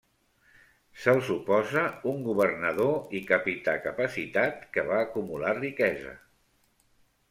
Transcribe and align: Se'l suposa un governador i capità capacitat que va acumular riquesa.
Se'l 1.01 1.21
suposa 1.27 1.83
un 2.13 2.25
governador 2.29 3.15
i 3.21 3.23
capità 3.35 3.77
capacitat 3.87 4.69
que 4.75 4.89
va 4.93 5.01
acumular 5.07 5.57
riquesa. 5.65 6.21